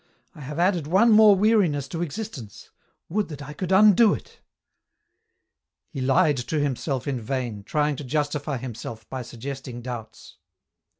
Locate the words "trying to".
7.63-8.03